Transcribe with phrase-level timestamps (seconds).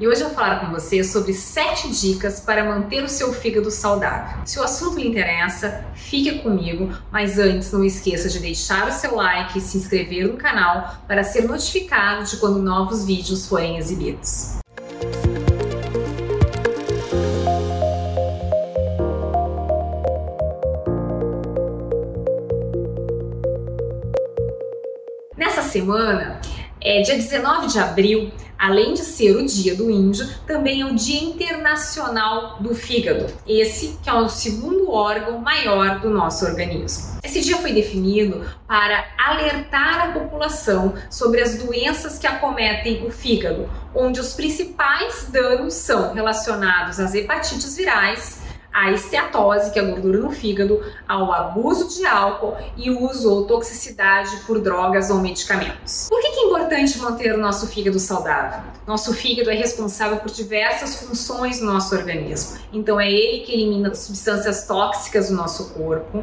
[0.00, 3.70] E hoje eu vou falar com você sobre 7 dicas para manter o seu fígado
[3.70, 4.40] saudável.
[4.44, 9.16] Se o assunto lhe interessa, fique comigo, mas antes não esqueça de deixar o seu
[9.16, 14.58] like e se inscrever no canal para ser notificado de quando novos vídeos forem exibidos.
[25.36, 26.40] Nessa semana,
[26.80, 30.94] é, dia 19 de abril, além de ser o Dia do Índio, também é o
[30.94, 33.26] Dia Internacional do Fígado.
[33.46, 37.18] Esse que é o segundo órgão maior do nosso organismo.
[37.22, 43.68] Esse dia foi definido para alertar a população sobre as doenças que acometem o fígado,
[43.94, 48.40] onde os principais danos são relacionados às hepatites virais,
[48.78, 53.44] à esteatose, que é a gordura no fígado, ao abuso de álcool e uso ou
[53.44, 56.06] toxicidade por drogas ou medicamentos.
[56.08, 58.60] Por que é importante manter o nosso fígado saudável?
[58.86, 62.56] Nosso fígado é responsável por diversas funções do nosso organismo.
[62.72, 66.22] Então é ele que elimina substâncias tóxicas do nosso corpo,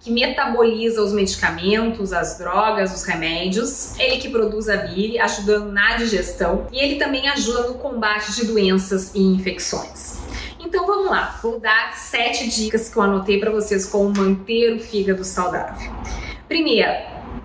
[0.00, 5.96] que metaboliza os medicamentos, as drogas, os remédios, ele que produz a bile, ajudando na
[5.96, 10.15] digestão, e ele também ajuda no combate de doenças e infecções.
[10.66, 14.80] Então vamos lá, vou dar sete dicas que eu anotei para vocês como manter o
[14.80, 15.92] fígado saudável.
[16.48, 16.90] Primeiro,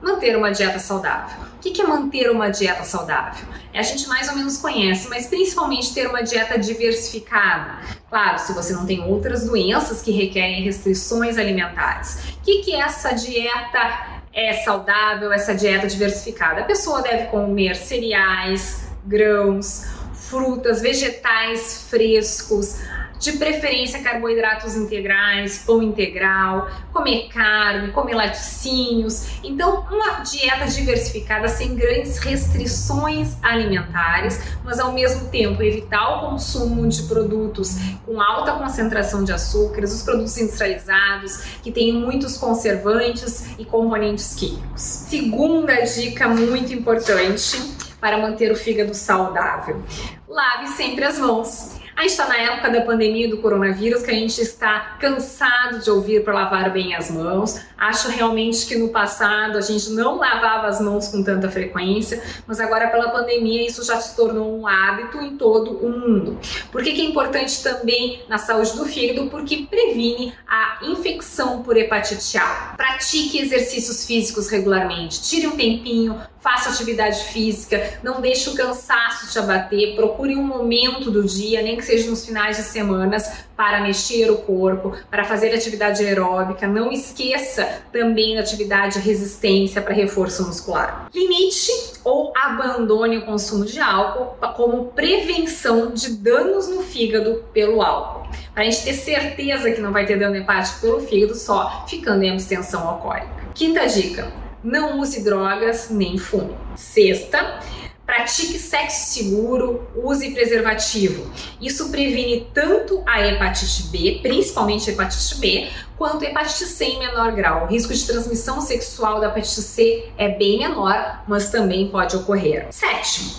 [0.00, 1.44] manter uma dieta saudável.
[1.54, 3.46] O que é manter uma dieta saudável?
[3.70, 7.80] É a gente mais ou menos conhece, mas principalmente ter uma dieta diversificada.
[8.08, 12.30] Claro, se você não tem outras doenças que requerem restrições alimentares.
[12.38, 16.62] O que é essa dieta é saudável, essa dieta diversificada?
[16.62, 22.78] A pessoa deve comer cereais, grãos, frutas, vegetais frescos,
[23.22, 29.28] de preferência carboidratos integrais, pão integral, comer carne, comer laticínios.
[29.44, 36.88] Então, uma dieta diversificada sem grandes restrições alimentares, mas ao mesmo tempo evitar o consumo
[36.88, 43.64] de produtos com alta concentração de açúcares, os produtos industrializados que têm muitos conservantes e
[43.64, 44.82] componentes químicos.
[44.82, 47.56] Segunda dica muito importante
[48.00, 49.80] para manter o fígado saudável.
[50.26, 51.81] Lave sempre as mãos.
[51.94, 55.90] A gente está na época da pandemia do coronavírus que a gente está cansado de
[55.90, 57.60] ouvir para lavar bem as mãos.
[57.76, 62.60] Acho realmente que no passado a gente não lavava as mãos com tanta frequência, mas
[62.60, 66.38] agora pela pandemia isso já se tornou um hábito em todo o mundo.
[66.70, 69.28] Por que, que é importante também na saúde do fígado?
[69.28, 72.74] Porque previne a infecção por hepatite A.
[72.76, 79.38] Pratique exercícios físicos regularmente, tire um tempinho, faça atividade física, não deixe o cansaço te
[79.38, 84.28] abater, procure um momento do dia, nem que seja nos finais de semanas, para mexer
[84.28, 86.66] o corpo, para fazer atividade aeróbica.
[86.66, 91.08] Não esqueça também da atividade de resistência para reforço muscular.
[91.14, 91.70] Limite
[92.02, 98.28] ou abandone o consumo de álcool como prevenção de danos no fígado pelo álcool.
[98.52, 102.24] Para a gente ter certeza que não vai ter dano hepático pelo fígado só ficando
[102.24, 103.30] em abstenção alcoólica.
[103.54, 106.54] Quinta dica: não use drogas nem fume.
[106.76, 107.60] Sexta,
[108.06, 111.30] pratique sexo seguro, use preservativo.
[111.60, 116.98] Isso previne tanto a hepatite B, principalmente a hepatite B, quanto a hepatite C em
[116.98, 117.64] menor grau.
[117.64, 122.66] O risco de transmissão sexual da hepatite C é bem menor, mas também pode ocorrer.
[122.70, 123.30] Sétimo,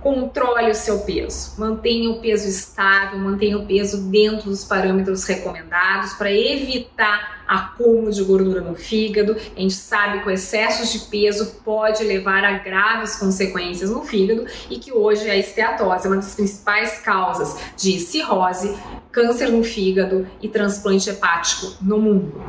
[0.00, 6.12] Controle o seu peso, mantenha o peso estável, mantenha o peso dentro dos parâmetros recomendados
[6.12, 9.36] para evitar acúmulo de gordura no fígado.
[9.56, 14.46] A gente sabe que o excesso de peso pode levar a graves consequências no fígado
[14.70, 18.78] e que hoje a esteatose é uma das principais causas de cirrose,
[19.10, 22.40] câncer no fígado e transplante hepático no mundo.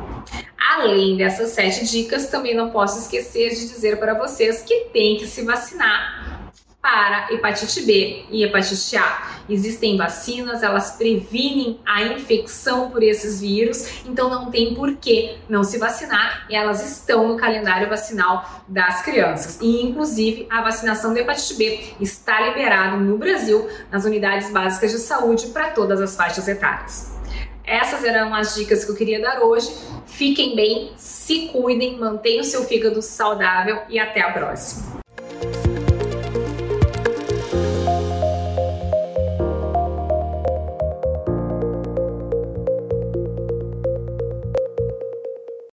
[0.56, 5.26] Além dessas sete dicas, também não posso esquecer de dizer para vocês que tem que
[5.26, 6.39] se vacinar
[6.82, 9.40] para hepatite B e hepatite A.
[9.48, 15.62] Existem vacinas, elas previnem a infecção por esses vírus, então não tem por que não
[15.62, 19.58] se vacinar elas estão no calendário vacinal das crianças.
[19.60, 24.98] E inclusive a vacinação da hepatite B está liberada no Brasil nas unidades básicas de
[24.98, 27.18] saúde para todas as faixas etárias.
[27.64, 29.72] Essas eram as dicas que eu queria dar hoje.
[30.06, 34.99] Fiquem bem, se cuidem, mantenham seu fígado saudável e até a próxima.